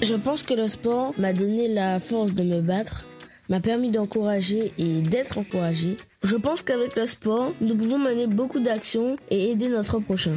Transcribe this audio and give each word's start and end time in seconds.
Je 0.00 0.14
pense 0.14 0.42
que 0.42 0.54
le 0.54 0.68
sport 0.68 1.12
m'a 1.18 1.32
donné 1.32 1.66
la 1.66 1.98
force 1.98 2.34
de 2.34 2.44
me 2.44 2.60
battre, 2.60 3.04
m'a 3.48 3.60
permis 3.60 3.90
d'encourager 3.90 4.72
et 4.78 5.00
d'être 5.00 5.38
encouragé. 5.38 5.96
Je 6.22 6.36
pense 6.36 6.62
qu'avec 6.62 6.94
le 6.94 7.06
sport, 7.06 7.52
nous 7.60 7.76
pouvons 7.76 7.98
mener 7.98 8.26
beaucoup 8.26 8.60
d'actions 8.60 9.16
et 9.30 9.50
aider 9.50 9.68
notre 9.68 9.98
prochain. 9.98 10.36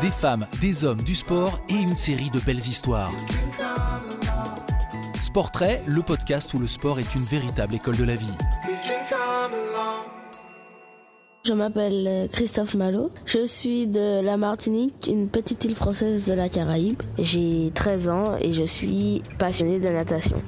Des 0.00 0.10
femmes, 0.10 0.46
des 0.60 0.84
hommes, 0.84 1.02
du 1.02 1.14
sport 1.14 1.60
et 1.68 1.74
une 1.74 1.96
série 1.96 2.30
de 2.30 2.38
belles 2.38 2.58
histoires. 2.58 3.12
Sportrait, 5.20 5.82
le 5.86 6.02
podcast 6.02 6.54
où 6.54 6.58
le 6.58 6.66
sport 6.66 7.00
est 7.00 7.14
une 7.14 7.24
véritable 7.24 7.74
école 7.74 7.96
de 7.96 8.04
la 8.04 8.14
vie. 8.14 8.36
Je 11.46 11.52
m'appelle 11.52 12.06
euh, 12.08 12.26
Christophe 12.26 12.74
Malo. 12.74 13.08
Je 13.24 13.46
suis 13.46 13.86
de 13.86 14.20
la 14.20 14.36
Martinique, 14.36 15.06
une 15.08 15.28
petite 15.28 15.64
île 15.64 15.76
française 15.76 16.26
de 16.26 16.32
la 16.32 16.48
Caraïbe. 16.48 17.00
J'ai 17.20 17.70
13 17.72 18.08
ans 18.08 18.24
et 18.40 18.52
je 18.52 18.64
suis 18.64 19.22
passionné 19.38 19.78
de 19.78 19.86
natation. 19.86 20.42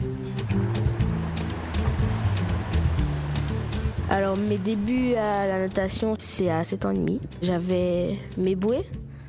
Alors 4.10 4.36
mes 4.36 4.58
débuts 4.58 5.14
à 5.14 5.46
la 5.46 5.60
natation, 5.60 6.14
c'est 6.18 6.50
à 6.50 6.64
7 6.64 6.86
ans 6.86 6.90
et 6.90 6.94
demi. 6.94 7.20
J'avais 7.42 8.18
mes 8.36 8.56
bouées 8.56 8.84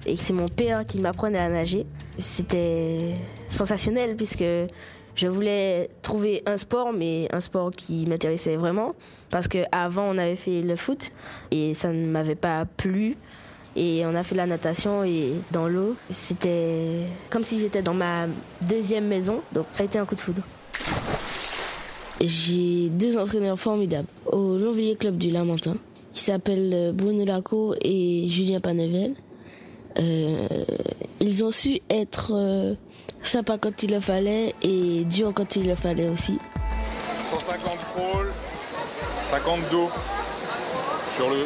et 0.07 0.17
c'est 0.17 0.33
mon 0.33 0.47
père 0.47 0.87
qui 0.87 0.97
m'apprenait 0.97 1.37
à 1.37 1.49
nager. 1.49 1.85
C'était 2.17 3.13
sensationnel 3.49 4.15
puisque 4.15 4.43
je 5.19 5.27
voulais 5.27 5.89
trouver 6.01 6.43
un 6.45 6.57
sport, 6.57 6.93
mais 6.93 7.27
un 7.33 7.41
sport 7.41 7.71
qui 7.71 8.05
m'intéressait 8.05 8.55
vraiment. 8.55 8.95
Parce 9.29 9.49
qu'avant, 9.49 10.03
on 10.03 10.17
avait 10.17 10.37
fait 10.37 10.61
le 10.61 10.77
foot 10.77 11.11
et 11.51 11.73
ça 11.73 11.91
ne 11.91 12.05
m'avait 12.05 12.35
pas 12.35 12.63
plu. 12.65 13.17
Et 13.75 14.03
on 14.05 14.15
a 14.15 14.23
fait 14.23 14.35
la 14.35 14.45
natation 14.45 15.03
et 15.03 15.33
dans 15.51 15.67
l'eau, 15.67 15.97
c'était 16.09 17.05
comme 17.29 17.43
si 17.43 17.59
j'étais 17.59 17.81
dans 17.81 17.93
ma 17.93 18.27
deuxième 18.65 19.07
maison. 19.07 19.41
Donc 19.51 19.65
ça 19.73 19.83
a 19.83 19.87
été 19.87 19.99
un 19.99 20.05
coup 20.05 20.15
de 20.15 20.21
foudre. 20.21 20.41
J'ai 22.21 22.87
deux 22.87 23.17
entraîneurs 23.17 23.59
formidables 23.59 24.07
au 24.25 24.57
Longvilliers 24.57 24.95
Club 24.95 25.17
du 25.17 25.31
Lamentin 25.31 25.75
qui 26.13 26.23
s'appellent 26.23 26.93
Bruno 26.95 27.25
Lacour 27.25 27.75
et 27.81 28.25
Julien 28.29 28.61
Panevel. 28.61 29.15
Euh, 29.99 30.47
ils 31.19 31.43
ont 31.43 31.51
su 31.51 31.81
être 31.89 32.31
euh, 32.33 32.75
sympa 33.23 33.57
quand 33.57 33.83
il 33.83 33.91
le 33.91 33.99
fallait 33.99 34.55
et 34.61 35.03
dur 35.05 35.31
quand 35.33 35.55
il 35.55 35.67
le 35.67 35.75
fallait 35.75 36.09
aussi. 36.09 36.37
150 37.29 37.77
crawl, 37.93 38.31
50 39.31 39.59
dos 39.71 39.89
sur 41.15 41.29
le 41.29 41.45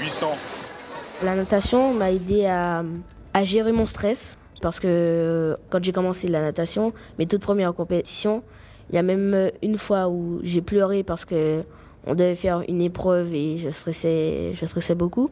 800. 0.00 0.36
La 1.22 1.34
natation 1.36 1.94
m'a 1.94 2.10
aidé 2.10 2.46
à, 2.46 2.84
à, 3.34 3.44
gérer 3.44 3.72
mon 3.72 3.86
stress 3.86 4.36
parce 4.60 4.80
que 4.80 5.56
quand 5.70 5.82
j'ai 5.82 5.92
commencé 5.92 6.28
la 6.28 6.40
natation, 6.40 6.92
mes 7.18 7.26
toutes 7.26 7.42
premières 7.42 7.74
compétitions, 7.74 8.42
il 8.90 8.96
y 8.96 8.98
a 8.98 9.02
même 9.02 9.50
une 9.62 9.78
fois 9.78 10.08
où 10.08 10.40
j'ai 10.42 10.60
pleuré 10.60 11.02
parce 11.02 11.24
que 11.24 11.62
on 12.06 12.14
devait 12.14 12.36
faire 12.36 12.62
une 12.68 12.80
épreuve 12.80 13.32
et 13.32 13.58
je 13.58 13.70
stressais, 13.70 14.52
je 14.54 14.66
stressais 14.66 14.94
beaucoup. 14.94 15.30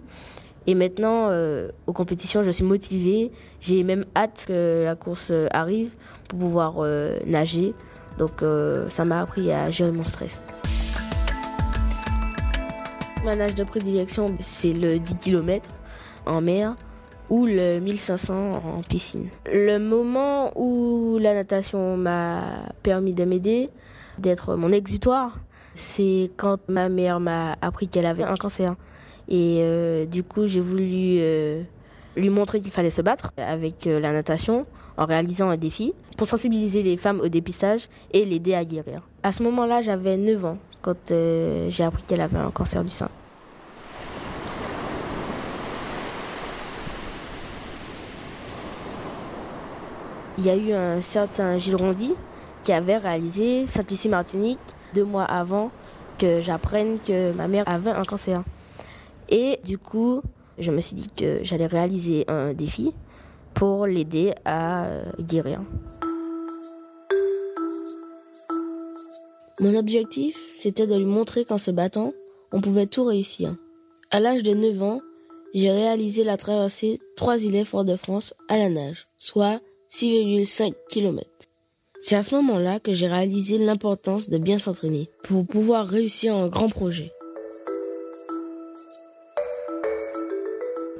Et 0.66 0.75
maintenant, 0.75 1.28
euh, 1.30 1.70
aux 1.86 1.92
compétitions, 1.92 2.42
je 2.42 2.50
suis 2.50 2.64
motivée. 2.64 3.33
J'ai 3.61 3.83
même 3.83 4.05
hâte 4.16 4.44
que 4.47 4.84
la 4.84 4.94
course 4.94 5.33
arrive 5.50 5.91
pour 6.28 6.39
pouvoir 6.39 6.75
euh, 6.78 7.19
nager. 7.27 7.75
Donc 8.19 8.42
euh, 8.42 8.88
ça 8.88 9.05
m'a 9.05 9.20
appris 9.20 9.50
à 9.53 9.69
gérer 9.70 9.92
mon 9.92 10.05
stress. 10.05 10.42
Ma 13.25 13.36
nage 13.36 13.55
de 13.55 13.64
prédilection, 13.64 14.34
c'est 14.41 14.72
le 14.72 14.98
10 14.98 15.16
km 15.16 15.69
en 16.27 16.41
mer 16.41 16.77
ou 17.28 17.47
le 17.47 17.78
1500 17.78 18.53
en 18.53 18.83
piscine. 18.83 19.28
Le 19.47 19.78
moment 19.78 20.53
où 20.58 21.19
la 21.19 21.34
natation 21.34 21.97
m'a 21.97 22.42
permis 22.83 23.12
de 23.12 23.25
m'aider, 23.25 23.70
d'être 24.19 24.56
mon 24.56 24.72
exutoire, 24.72 25.38
c'est 25.75 26.31
quand 26.37 26.59
ma 26.69 26.88
mère 26.88 27.20
m'a 27.20 27.56
appris 27.60 27.88
qu'elle 27.88 28.06
avait 28.06 28.25
un 28.25 28.37
cancer. 28.37 28.75
Et 29.30 29.58
euh, 29.60 30.06
du 30.06 30.24
coup, 30.24 30.48
j'ai 30.48 30.60
voulu 30.60 31.18
euh, 31.20 31.62
lui 32.16 32.30
montrer 32.30 32.60
qu'il 32.60 32.72
fallait 32.72 32.91
se 32.91 33.00
battre 33.00 33.32
avec 33.36 33.86
euh, 33.86 34.00
la 34.00 34.12
natation 34.12 34.66
en 34.96 35.06
réalisant 35.06 35.50
un 35.50 35.56
défi 35.56 35.94
pour 36.18 36.26
sensibiliser 36.26 36.82
les 36.82 36.96
femmes 36.96 37.20
au 37.20 37.28
dépistage 37.28 37.88
et 38.12 38.24
l'aider 38.24 38.54
à 38.54 38.64
guérir. 38.64 39.02
À 39.22 39.32
ce 39.32 39.42
moment-là, 39.44 39.82
j'avais 39.82 40.16
9 40.16 40.44
ans 40.44 40.58
quand 40.82 40.96
j'ai 41.08 41.84
appris 41.84 42.02
qu'elle 42.06 42.20
avait 42.20 42.38
un 42.38 42.50
cancer 42.50 42.82
du 42.82 42.90
sein. 42.90 43.08
Il 50.38 50.46
y 50.46 50.50
a 50.50 50.56
eu 50.56 50.72
un 50.72 51.02
certain 51.02 51.58
Gilles 51.58 51.76
Rondy 51.76 52.14
qui 52.62 52.72
avait 52.72 52.96
réalisé 52.96 53.66
Sainte-Lucie-Martinique 53.66 54.58
deux 54.94 55.04
mois 55.04 55.24
avant 55.24 55.70
que 56.19 56.40
j'apprenne 56.40 56.98
que 57.06 57.32
ma 57.32 57.46
mère 57.46 57.64
avait 57.69 57.90
un 57.90 58.04
cancer. 58.04 58.42
Et 59.30 59.58
du 59.64 59.78
coup, 59.78 60.22
je 60.58 60.70
me 60.70 60.80
suis 60.80 60.96
dit 60.96 61.08
que 61.16 61.41
j'allais 61.42 61.66
réaliser 61.66 62.24
un 62.28 62.52
défi 62.52 62.92
pour 63.54 63.86
l'aider 63.86 64.34
à 64.44 64.86
euh, 64.86 65.02
guérir. 65.20 65.60
Mon 69.60 69.74
objectif, 69.74 70.36
c'était 70.54 70.86
de 70.86 70.96
lui 70.96 71.04
montrer 71.04 71.44
qu'en 71.44 71.58
se 71.58 71.70
battant, 71.70 72.12
on 72.52 72.60
pouvait 72.60 72.86
tout 72.86 73.04
réussir. 73.04 73.56
À 74.10 74.19
l'âge 74.19 74.42
de 74.42 74.54
9 74.54 74.82
ans, 74.82 75.00
j'ai 75.52 75.70
réalisé 75.70 76.24
la 76.24 76.36
traversée 76.36 77.00
3 77.16 77.44
îlets 77.44 77.64
Fort-de-France 77.64 78.34
à 78.48 78.56
la 78.56 78.69
nage, 78.69 79.04
soit 79.19 79.60
6,5 79.90 80.74
km. 80.88 81.28
C'est 81.98 82.16
à 82.16 82.22
ce 82.22 82.34
moment-là 82.36 82.80
que 82.80 82.94
j'ai 82.94 83.08
réalisé 83.08 83.58
l'importance 83.58 84.30
de 84.30 84.38
bien 84.38 84.58
s'entraîner 84.58 85.10
pour 85.24 85.46
pouvoir 85.46 85.86
réussir 85.86 86.34
un 86.34 86.48
grand 86.48 86.69
projet. 86.69 87.12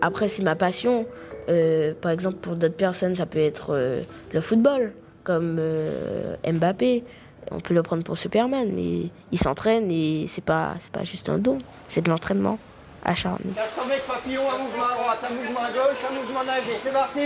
Après, 0.01 0.29
c'est 0.29 0.43
ma 0.43 0.57
passion. 0.57 1.07
Euh, 1.49 1.95
par 2.01 2.13
exemple, 2.13 2.37
pour 2.37 2.57
d'autres 2.57 2.77
personnes, 2.77 3.17
ça 3.17 3.27
peut 3.27 3.39
être 3.39 3.71
euh, 3.71 4.03
le 4.33 4.41
football, 4.41 4.93
comme 5.25 5.57
euh, 5.59 6.37
Mbappé. 6.47 7.05
On 7.51 7.61
peut 7.61 7.75
le 7.75 7.83
prendre 7.83 8.05
pour 8.05 8.19
Superman, 8.19 8.71
mais 8.75 9.11
il 9.33 9.39
s'entraîne 9.39 9.91
et 9.91 10.27
c'est 10.29 10.45
pas, 10.45 10.75
c'est 10.79 10.93
pas 10.93 11.05
juste 11.05 11.29
un 11.29 11.39
don, 11.39 11.59
c'est 11.89 12.03
de 12.03 12.11
l'entraînement 12.11 12.59
acharné. 13.05 13.51
400 13.55 13.89
mètres 13.89 14.05
un 14.13 14.59
mouvement 14.59 14.85
à 14.85 14.95
droite, 14.95 15.19
un 15.29 15.35
mouvement 15.35 15.61
à 15.61 15.73
gauche, 15.73 15.99
un 16.09 16.15
mouvement 16.15 16.41
c'est 16.79 16.93
parti 16.93 17.21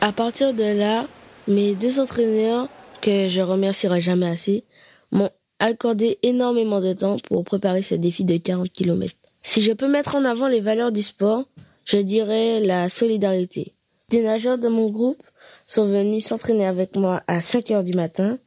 À 0.00 0.12
partir 0.12 0.54
de 0.54 0.78
là, 0.78 1.04
mes 1.46 1.74
deux 1.74 2.00
entraîneurs, 2.00 2.68
que 3.02 3.28
je 3.28 3.42
remercierai 3.42 4.00
jamais 4.00 4.28
assez, 4.28 4.64
m'ont 5.12 5.30
accordé 5.60 6.18
énormément 6.22 6.80
de 6.80 6.94
temps 6.94 7.18
pour 7.28 7.44
préparer 7.44 7.82
ce 7.82 7.94
défi 7.94 8.24
de 8.24 8.36
40 8.38 8.72
km. 8.72 9.14
Si 9.46 9.62
je 9.62 9.72
peux 9.72 9.86
mettre 9.86 10.16
en 10.16 10.24
avant 10.24 10.48
les 10.48 10.58
valeurs 10.58 10.90
du 10.90 11.04
sport, 11.04 11.44
je 11.84 11.98
dirais 11.98 12.58
la 12.58 12.88
solidarité. 12.88 13.74
Des 14.10 14.20
nageurs 14.20 14.58
de 14.58 14.66
mon 14.66 14.90
groupe 14.90 15.22
sont 15.68 15.86
venus 15.86 16.26
s'entraîner 16.26 16.66
avec 16.66 16.96
moi 16.96 17.22
à 17.28 17.40
5 17.40 17.70
heures 17.70 17.84
du 17.84 17.92
matin, 17.92 18.38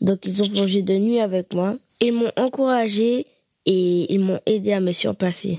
donc 0.00 0.24
ils 0.24 0.42
ont 0.42 0.48
plongé 0.48 0.80
de 0.80 0.94
nuit 0.94 1.20
avec 1.20 1.52
moi. 1.52 1.76
Ils 2.00 2.14
m'ont 2.14 2.32
encouragé 2.38 3.26
et 3.66 4.12
ils 4.14 4.18
m'ont 4.18 4.40
aidé 4.46 4.72
à 4.72 4.80
me 4.80 4.92
surpasser. 4.92 5.58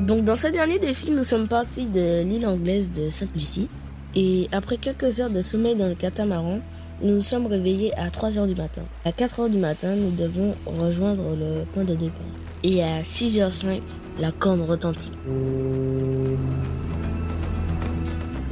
Donc 0.00 0.24
dans 0.24 0.36
ce 0.36 0.48
dernier 0.48 0.78
défi, 0.78 1.12
nous 1.12 1.24
sommes 1.24 1.48
partis 1.48 1.86
de 1.86 2.24
l'île 2.24 2.46
anglaise 2.46 2.92
de 2.92 3.08
Sainte-Lucie 3.08 3.68
et 4.14 4.48
après 4.52 4.76
quelques 4.76 5.18
heures 5.18 5.30
de 5.30 5.40
sommeil 5.40 5.76
dans 5.76 5.88
le 5.88 5.94
catamaran, 5.94 6.60
nous 7.00 7.14
nous 7.14 7.22
sommes 7.22 7.46
réveillés 7.46 7.96
à 7.96 8.10
3 8.10 8.38
heures 8.38 8.46
du 8.46 8.54
matin. 8.54 8.82
À 9.04 9.12
4 9.12 9.40
heures 9.40 9.48
du 9.48 9.58
matin, 9.58 9.94
nous 9.94 10.10
devons 10.10 10.54
rejoindre 10.66 11.36
le 11.36 11.64
point 11.72 11.84
de 11.84 11.94
départ. 11.94 12.20
Et 12.64 12.82
à 12.82 13.02
6h05, 13.02 13.80
la 14.18 14.32
corne 14.32 14.62
retentit. 14.62 15.12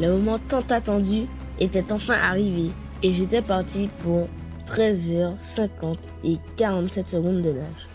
Le 0.00 0.10
moment 0.12 0.38
tant 0.38 0.62
attendu 0.70 1.22
était 1.58 1.90
enfin 1.90 2.14
arrivé 2.14 2.70
et 3.02 3.12
j'étais 3.12 3.43
parti 3.43 3.88
pour 4.02 4.28
13h50 4.69 5.96
et 6.25 6.38
47 6.56 7.08
secondes 7.08 7.42
de 7.42 7.50
nage. 7.52 7.88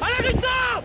Allez, 0.00 0.14
Christophe 0.18 0.84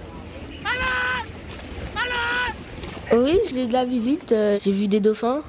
Allez 3.13 3.23
Oui, 3.23 3.39
j'ai 3.49 3.63
eu 3.63 3.67
de 3.67 3.73
la 3.73 3.85
visite, 3.85 4.31
euh, 4.31 4.57
j'ai 4.61 4.71
vu 4.71 4.87
des 4.87 4.99
dauphins, 4.99 5.43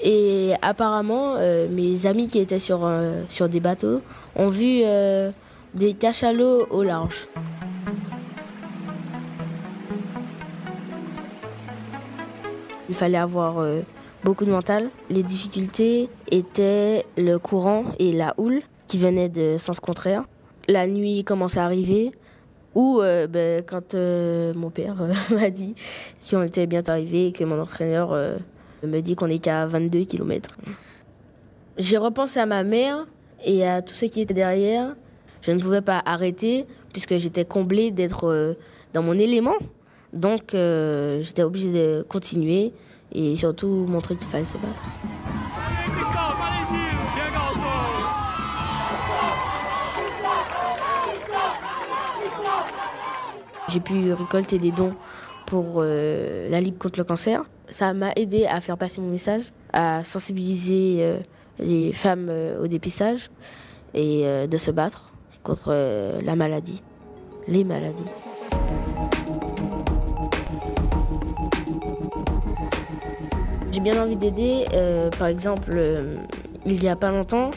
et 0.00 0.54
apparemment, 0.62 1.34
euh, 1.36 1.68
mes 1.68 2.06
amis 2.06 2.28
qui 2.28 2.38
étaient 2.38 2.58
sur, 2.58 2.86
euh, 2.86 3.22
sur 3.28 3.48
des 3.48 3.60
bateaux 3.60 4.00
ont 4.36 4.48
vu 4.48 4.82
euh, 4.84 5.30
des 5.74 5.94
cachalots 5.94 6.66
au 6.70 6.82
large. 6.82 7.26
Il 12.88 12.94
fallait 12.94 13.18
avoir 13.18 13.62
beaucoup 14.24 14.46
de 14.46 14.50
mental. 14.50 14.88
Les 15.10 15.22
difficultés 15.22 16.08
étaient 16.30 17.04
le 17.18 17.36
courant 17.36 17.84
et 17.98 18.12
la 18.12 18.32
houle 18.38 18.62
qui 18.86 18.96
venaient 18.96 19.28
de 19.28 19.58
sens 19.58 19.78
contraire. 19.78 20.24
La 20.68 20.86
nuit 20.86 21.22
commençait 21.22 21.60
à 21.60 21.64
arriver. 21.64 22.12
Ou 22.74 23.02
ben, 23.28 23.62
quand 23.62 23.94
mon 23.94 24.70
père 24.70 24.96
m'a 25.30 25.50
dit 25.50 25.74
qu'on 26.30 26.44
était 26.44 26.66
bientôt 26.66 26.92
arrivé 26.92 27.26
et 27.26 27.32
que 27.32 27.44
mon 27.44 27.60
entraîneur 27.60 28.16
me 28.86 29.00
dit 29.00 29.16
qu'on 29.16 29.26
est 29.26 29.38
qu'à 29.38 29.66
22 29.66 30.04
km. 30.04 30.50
J'ai 31.76 31.96
repensé 31.96 32.40
à 32.40 32.46
ma 32.46 32.62
mère 32.62 33.06
et 33.44 33.66
à 33.66 33.82
tout 33.82 33.94
ce 33.94 34.06
qui 34.06 34.20
était 34.20 34.34
derrière. 34.34 34.94
Je 35.42 35.52
ne 35.52 35.60
pouvais 35.60 35.82
pas 35.82 36.02
arrêter 36.04 36.66
puisque 36.92 37.16
j'étais 37.18 37.44
comblée 37.44 37.90
d'être 37.90 38.56
dans 38.94 39.02
mon 39.02 39.12
élément. 39.12 39.56
Donc 40.12 40.50
j'étais 40.52 41.42
obligée 41.42 41.70
de 41.70 42.06
continuer 42.08 42.72
et 43.12 43.36
surtout 43.36 43.86
montrer 43.88 44.16
qu'il 44.16 44.26
fallait 44.28 44.44
se 44.44 44.56
battre. 44.56 44.82
J'ai 53.68 53.80
pu 53.80 54.12
récolter 54.14 54.58
des 54.58 54.70
dons 54.70 54.94
pour 55.46 55.76
euh, 55.76 56.48
la 56.48 56.60
Ligue 56.60 56.78
contre 56.78 56.98
le 56.98 57.04
cancer. 57.04 57.44
Ça 57.70 57.92
m'a 57.92 58.12
aidé 58.16 58.46
à 58.46 58.60
faire 58.60 58.78
passer 58.78 59.00
mon 59.00 59.10
message, 59.10 59.42
à 59.72 60.02
sensibiliser 60.04 60.98
euh, 61.00 61.18
les 61.58 61.92
femmes 61.92 62.28
euh, 62.30 62.62
au 62.62 62.66
dépistage 62.66 63.30
et 63.94 64.24
de 64.46 64.58
se 64.58 64.70
battre 64.70 65.12
contre 65.42 65.72
la 66.22 66.36
maladie, 66.36 66.82
les 67.46 67.64
maladies. 67.64 68.04
J'ai 73.72 73.80
bien 73.80 74.00
envie 74.02 74.16
d'aider. 74.16 74.66
par 75.18 75.28
exemple, 75.28 75.80
il 76.66 76.84
y 76.84 76.88
a 76.88 76.96
pas 76.96 77.10
longtemps, 77.10 77.50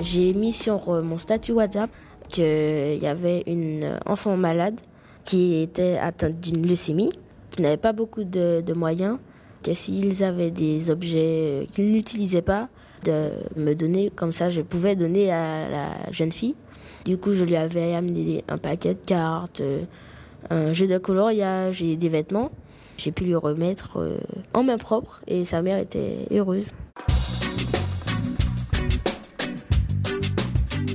j'ai 0.00 0.32
mis 0.32 0.52
sur 0.52 1.04
mon 1.04 1.18
statut 1.18 1.52
WhatsApp 1.52 1.90
qu'il 2.28 2.98
y 3.02 3.06
avait 3.06 3.42
une 3.46 3.98
enfant 4.06 4.36
malade 4.38 4.80
qui 5.24 5.60
était 5.60 5.98
atteinte 5.98 6.40
d'une 6.40 6.66
leucémie, 6.66 7.10
qui 7.50 7.62
n'avait 7.62 7.76
pas 7.76 7.92
beaucoup 7.92 8.24
de, 8.24 8.62
moyens, 8.74 9.18
que 9.62 9.74
s'ils 9.74 10.22
avaient 10.24 10.50
des 10.50 10.90
objets 10.90 11.66
qu'ils 11.72 11.90
n'utilisaient 11.90 12.42
pas, 12.42 12.68
de 13.04 13.30
me 13.56 13.74
donner, 13.74 14.10
comme 14.14 14.32
ça 14.32 14.48
je 14.50 14.62
pouvais 14.62 14.96
donner 14.96 15.30
à 15.30 15.68
la 15.68 16.12
jeune 16.12 16.32
fille. 16.32 16.54
Du 17.04 17.18
coup, 17.18 17.34
je 17.34 17.44
lui 17.44 17.56
avais 17.56 17.94
amené 17.94 18.42
un 18.48 18.58
paquet 18.58 18.94
de 18.94 19.00
cartes, 19.06 19.60
euh, 19.60 19.82
un 20.50 20.72
jeu 20.72 20.86
de 20.86 20.98
coloriage 20.98 21.82
et 21.82 21.96
des 21.96 22.08
vêtements. 22.08 22.50
J'ai 22.96 23.12
pu 23.12 23.24
lui 23.24 23.36
remettre 23.36 24.00
euh, 24.00 24.18
en 24.54 24.62
main 24.62 24.78
propre 24.78 25.20
et 25.26 25.44
sa 25.44 25.62
mère 25.62 25.78
était 25.78 26.26
heureuse. 26.30 26.72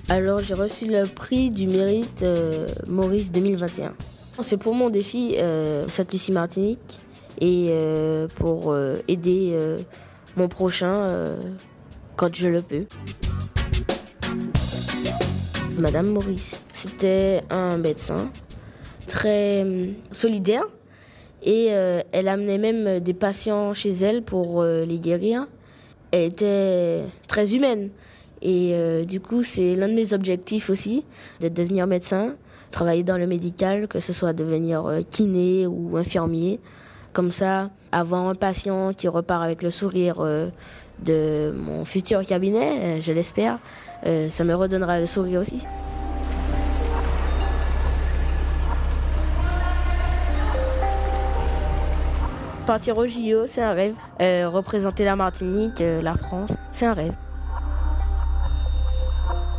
Alors 0.09 0.39
j'ai 0.39 0.55
reçu 0.55 0.87
le 0.87 1.07
prix 1.07 1.51
du 1.51 1.67
mérite 1.67 2.23
euh, 2.23 2.67
Maurice 2.87 3.31
2021. 3.31 3.93
C'est 4.41 4.57
pour 4.57 4.73
mon 4.73 4.89
défi 4.89 5.35
euh, 5.37 5.87
Sainte-Lucie 5.87 6.33
Martinique 6.33 6.99
et 7.39 7.67
euh, 7.69 8.27
pour 8.35 8.71
euh, 8.71 8.95
aider 9.07 9.57
mon 10.35 10.47
prochain 10.47 11.35
quand 12.15 12.33
je 12.33 12.47
le 12.47 12.61
peux. 12.61 12.85
Madame 15.77 16.09
Maurice, 16.09 16.61
c'était 16.73 17.41
un 17.49 17.77
médecin 17.77 18.29
très 19.07 19.65
solidaire 20.11 20.63
et 21.43 21.67
elle 21.67 22.27
amenait 22.27 22.57
même 22.57 22.99
des 22.99 23.13
patients 23.13 23.73
chez 23.73 23.89
elle 23.89 24.21
pour 24.21 24.63
les 24.63 24.99
guérir. 24.99 25.47
Elle 26.11 26.25
était 26.25 27.03
très 27.27 27.55
humaine 27.55 27.89
et 28.41 29.03
du 29.05 29.19
coup 29.19 29.43
c'est 29.43 29.75
l'un 29.75 29.87
de 29.87 29.93
mes 29.93 30.13
objectifs 30.13 30.69
aussi 30.69 31.03
de 31.39 31.47
devenir 31.47 31.87
médecin 31.87 32.35
travailler 32.71 33.03
dans 33.03 33.17
le 33.17 33.27
médical, 33.27 33.87
que 33.87 33.99
ce 33.99 34.13
soit 34.13 34.33
devenir 34.33 34.85
euh, 34.85 35.01
kiné 35.11 35.67
ou 35.67 35.97
infirmier. 35.97 36.59
Comme 37.13 37.31
ça, 37.31 37.69
avoir 37.91 38.27
un 38.27 38.35
patient 38.35 38.93
qui 38.93 39.07
repart 39.07 39.43
avec 39.43 39.61
le 39.61 39.71
sourire 39.71 40.17
euh, 40.19 40.49
de 40.99 41.53
mon 41.57 41.83
futur 41.83 42.25
cabinet, 42.25 42.97
euh, 42.97 43.01
je 43.01 43.11
l'espère, 43.11 43.59
ça 44.29 44.43
me 44.43 44.55
redonnera 44.55 44.99
le 44.99 45.05
sourire 45.05 45.41
aussi. 45.41 45.61
Partir 52.65 52.97
au 52.97 53.05
JO, 53.05 53.45
c'est 53.45 53.61
un 53.61 53.73
rêve. 53.73 53.95
représenter 54.19 55.05
la 55.05 55.15
Martinique, 55.15 55.83
la 56.01 56.15
France, 56.15 56.51
c'est 56.71 56.85
un 56.85 56.93
rêve. 56.93 57.13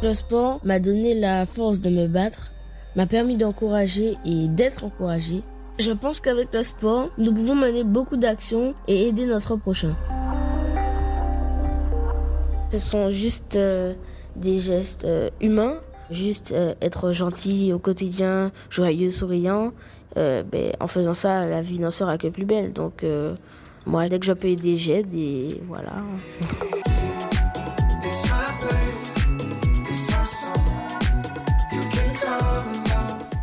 Le 0.03 0.15
sport 0.15 0.59
m'a 0.65 0.81
donné 0.81 1.15
la 1.15 1.47
force 1.47 1.81
de 1.81 1.89
me 1.89 2.09
battre 2.09 2.53
m'a 2.97 3.07
permis 3.07 3.37
d'encourager 3.37 4.19
et 4.25 4.49
d'être 4.49 4.85
encouragé. 4.85 5.43
Je 5.79 5.91
pense 5.93 6.21
qu'avec 6.21 6.53
le 6.53 6.63
sport, 6.63 7.09
nous 7.17 7.33
pouvons 7.33 7.55
mener 7.55 7.83
beaucoup 7.83 8.17
d'actions 8.17 8.75
et 8.89 9.09
aider 9.09 9.25
notre 9.25 9.57
prochain. 9.57 9.97
Ce 12.71 12.79
sont 12.79 13.11
juste 13.11 13.57
euh, 13.57 13.95
des 14.37 14.61
gestes 14.61 15.05
euh, 15.05 15.31
humains, 15.41 15.77
juste 16.11 16.53
euh, 16.53 16.75
être 16.83 17.13
gentil 17.13 17.73
au 17.73 17.79
quotidien, 17.79 18.53
joyeux, 18.71 19.11
souriant. 19.11 19.73
Ben, 20.15 20.73
en 20.79 20.89
faisant 20.89 21.15
ça, 21.15 21.47
la 21.47 21.63
vie 21.63 21.79
n'en 21.79 21.91
sera 21.91 22.19
que 22.19 22.29
plus 22.29 22.45
belle. 22.45 22.75
Donc, 22.75 23.03
moi, 23.87 24.11
dès 24.11 24.19
que 24.19 24.27
je 24.27 24.35
peux 24.35 24.49
aider, 24.49 24.77
j'aide 24.77 25.15
et 25.15 25.49
voilà. 25.67 25.95